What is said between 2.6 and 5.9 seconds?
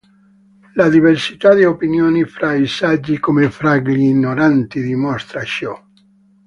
saggi come fra gli ignoranti, dimostra ciò.